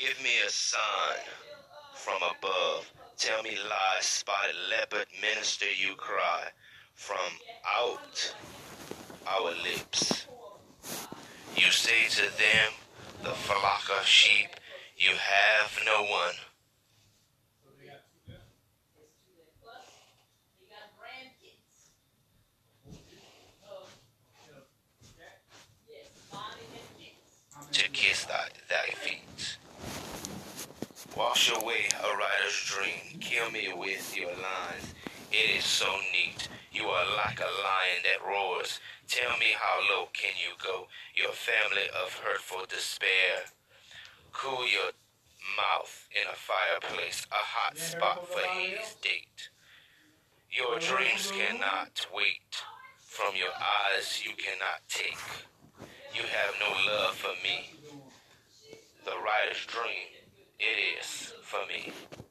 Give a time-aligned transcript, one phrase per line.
[0.00, 1.22] Give me a sign
[1.94, 2.90] from above.
[3.16, 6.48] Tell me lies, spotted leopard, minister you cry
[6.94, 7.30] from
[7.78, 8.34] out
[9.28, 10.26] our lips.
[11.56, 12.72] You say to them,
[13.22, 14.48] the flock of sheep,
[14.96, 16.34] you have no one.
[31.16, 33.20] Wash away a writer's dream.
[33.20, 34.94] Kill me with your lines.
[35.30, 36.48] It is so neat.
[36.72, 38.80] You are like a lion that roars.
[39.08, 40.86] Tell me how low can you go?
[41.14, 43.52] Your family of hurtful despair.
[44.32, 44.92] Cool your
[45.56, 49.50] mouth in a fireplace, a hot spot for his date.
[50.50, 52.62] Your dreams cannot wait.
[53.00, 55.18] From your eyes you cannot take.
[56.14, 57.74] You have no love for me.
[59.04, 60.08] The writer's dream,
[61.52, 62.21] for me.